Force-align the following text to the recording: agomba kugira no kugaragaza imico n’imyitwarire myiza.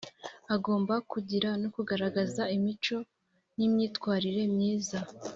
agomba 0.55 0.93
kugira 1.11 1.49
no 1.61 1.67
kugaragaza 1.75 2.41
imico 2.57 2.97
n’imyitwarire 3.57 4.43
myiza. 4.53 4.99